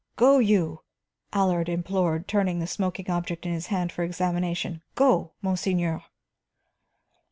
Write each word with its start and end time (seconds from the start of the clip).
"Go, 0.15 0.39
you!" 0.39 0.79
Allard 1.31 1.69
implored, 1.69 2.27
turning 2.27 2.57
the 2.57 2.65
smoking 2.65 3.07
object 3.11 3.45
in 3.45 3.53
his 3.53 3.67
hands 3.67 3.93
for 3.93 4.01
examination. 4.03 4.81
"Go, 4.95 5.33
monseigneur!" 5.43 6.01